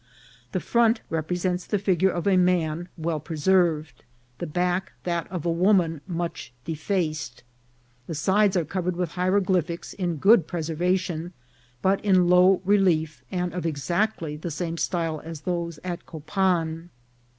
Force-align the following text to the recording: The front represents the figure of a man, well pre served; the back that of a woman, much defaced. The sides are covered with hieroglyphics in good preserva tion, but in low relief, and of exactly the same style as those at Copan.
The 0.51 0.59
front 0.59 1.01
represents 1.11 1.67
the 1.67 1.77
figure 1.77 2.09
of 2.09 2.25
a 2.27 2.35
man, 2.35 2.89
well 2.97 3.19
pre 3.19 3.37
served; 3.37 4.03
the 4.39 4.47
back 4.47 4.93
that 5.03 5.31
of 5.31 5.45
a 5.45 5.51
woman, 5.51 6.01
much 6.07 6.51
defaced. 6.65 7.43
The 8.07 8.15
sides 8.15 8.57
are 8.57 8.65
covered 8.65 8.95
with 8.95 9.11
hieroglyphics 9.11 9.93
in 9.93 10.15
good 10.15 10.47
preserva 10.47 10.97
tion, 10.97 11.33
but 11.83 12.03
in 12.03 12.27
low 12.27 12.63
relief, 12.65 13.23
and 13.29 13.53
of 13.53 13.63
exactly 13.63 14.35
the 14.35 14.49
same 14.49 14.77
style 14.79 15.21
as 15.23 15.41
those 15.41 15.77
at 15.83 16.07
Copan. 16.07 16.89